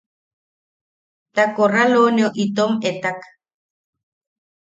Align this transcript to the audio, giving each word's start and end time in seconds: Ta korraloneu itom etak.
Ta 1.35 1.45
korraloneu 1.57 2.29
itom 2.45 2.71
etak. 2.93 3.19